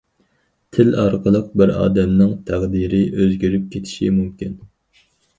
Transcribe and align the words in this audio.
تىل 0.75 0.87
ئارقىلىق 1.01 1.51
بىر 1.61 1.73
ئادەمنىڭ 1.81 2.31
تەقدىرى 2.47 3.01
ئۆزگىرىپ 3.19 3.67
كېتىشى 3.75 4.09
مۇمكىن. 4.17 4.57